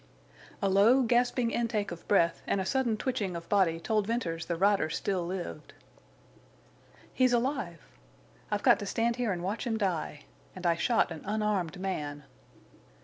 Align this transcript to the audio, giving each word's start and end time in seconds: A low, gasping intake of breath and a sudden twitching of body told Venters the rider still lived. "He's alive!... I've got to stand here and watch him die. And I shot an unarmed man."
A 0.63 0.67
low, 0.67 1.03
gasping 1.03 1.51
intake 1.51 1.91
of 1.91 2.07
breath 2.07 2.41
and 2.47 2.59
a 2.59 2.65
sudden 2.65 2.97
twitching 2.97 3.35
of 3.35 3.47
body 3.49 3.79
told 3.79 4.07
Venters 4.07 4.47
the 4.47 4.55
rider 4.55 4.89
still 4.89 5.23
lived. 5.27 5.73
"He's 7.13 7.33
alive!... 7.33 7.81
I've 8.49 8.63
got 8.63 8.79
to 8.79 8.87
stand 8.87 9.17
here 9.17 9.31
and 9.31 9.43
watch 9.43 9.67
him 9.67 9.77
die. 9.77 10.23
And 10.55 10.65
I 10.65 10.73
shot 10.75 11.11
an 11.11 11.21
unarmed 11.23 11.79
man." 11.79 12.23